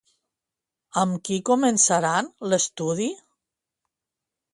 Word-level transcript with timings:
Amb 1.01 1.19
qui 1.27 1.37
començaran 1.49 2.31
l'estudi? 2.53 3.11